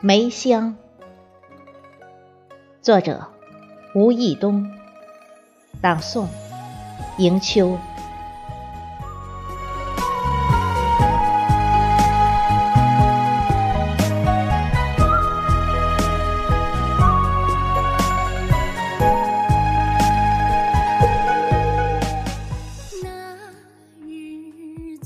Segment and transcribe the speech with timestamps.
[0.00, 0.76] 梅香，
[2.80, 3.26] 作者
[3.96, 4.70] 吴义东，
[5.82, 6.28] 朗诵
[7.16, 7.76] 迎秋。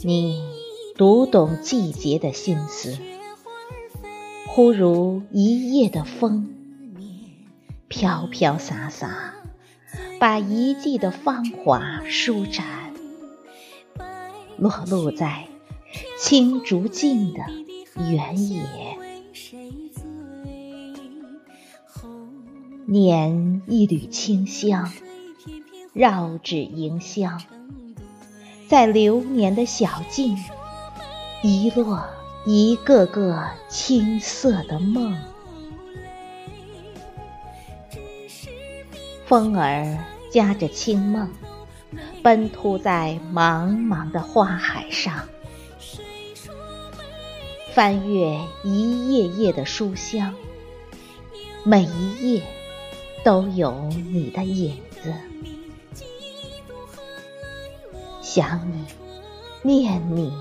[0.05, 0.45] 你
[0.99, 2.99] 读懂季节的心思，
[4.55, 6.55] 忽如一夜的风，
[7.89, 9.33] 飘飘洒洒，
[10.21, 12.93] 把一季的芳华舒展，
[14.59, 15.49] 落露在
[16.19, 17.41] 青竹径的
[18.11, 18.63] 原野。
[22.85, 24.93] 捻一缕清香，
[25.95, 27.41] 绕指迎香。
[28.69, 30.37] 在流年的小径，
[31.43, 32.05] 遗落
[32.45, 35.17] 一个个青涩的梦。
[39.27, 39.99] 风儿
[40.31, 41.31] 夹着清梦，
[42.23, 45.29] 奔突在茫茫的花海上，
[47.73, 50.35] 翻阅一页页的书香，
[51.63, 52.43] 每一页
[53.25, 53.73] 都有
[54.11, 55.15] 你的影子。
[58.21, 58.85] 想你，
[59.63, 60.33] 念你，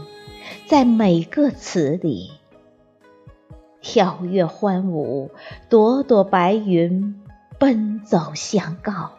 [0.72, 2.32] 在每个词里，
[3.82, 5.30] 跳跃欢舞，
[5.68, 7.22] 朵朵白云
[7.60, 9.12] 奔走相告，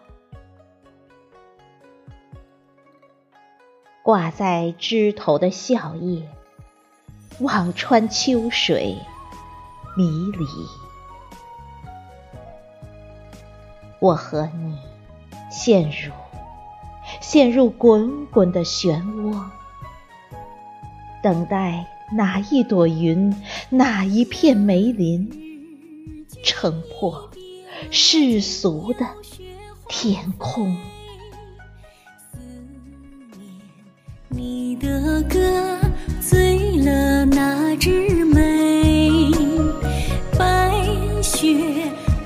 [4.02, 6.22] 挂在枝头的笑靥，
[7.40, 8.96] 望穿秋水
[9.94, 10.46] 迷离。
[14.00, 14.78] 我和你
[15.50, 16.14] 陷入。
[17.20, 19.44] 陷入滚滚的漩涡，
[21.22, 23.32] 等待哪一朵云，
[23.70, 27.30] 哪一片梅林，撑破
[27.92, 29.06] 世俗的
[29.88, 30.76] 天空。
[34.28, 35.78] 你的歌
[36.20, 39.30] 醉了那枝梅，
[40.36, 40.74] 白
[41.22, 41.46] 雪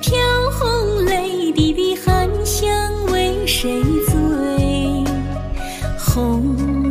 [0.01, 0.17] 飘
[0.59, 5.03] 红泪滴滴寒香为谁醉？
[5.99, 6.86] 红。